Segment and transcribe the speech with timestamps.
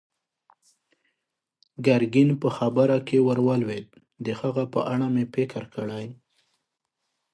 [1.85, 3.87] ګرګين په خبره کې ور ولوېد:
[4.25, 6.05] د هغه په اړه مې فکر کړی.